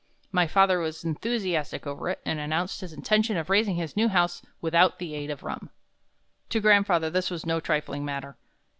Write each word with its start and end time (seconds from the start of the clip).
My 0.31 0.47
father 0.47 0.79
was 0.79 1.03
enthusiastic 1.03 1.85
over 1.85 2.09
it, 2.09 2.21
and 2.25 2.39
announced 2.39 2.81
his 2.81 2.91
intention 2.91 3.37
of 3.37 3.51
raising 3.51 3.75
his 3.75 3.95
new 3.95 4.07
house 4.07 4.41
without 4.59 4.97
the 4.97 5.13
aid 5.13 5.29
of 5.29 5.43
rum. 5.43 5.69
To 6.49 6.59
grandfather 6.59 7.11
this 7.11 7.29
was 7.29 7.45
no 7.45 7.59
trifling 7.59 8.03
matter. 8.03 8.35